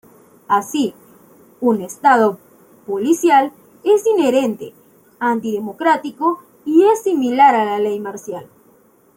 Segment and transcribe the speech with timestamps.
[0.47, 0.95] Así,
[1.59, 2.39] un Estado
[2.87, 3.51] policial
[3.83, 4.73] es inherentemente
[5.19, 8.47] antidemocrático y es similar a la ley marcial.